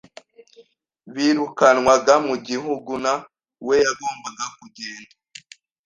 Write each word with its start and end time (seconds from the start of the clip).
birukanwaga 1.13 2.13
mu 2.27 2.35
gihuguna 2.45 3.11
we 3.67 3.75
yagombaga 3.85 4.45
kugenda 4.57 5.13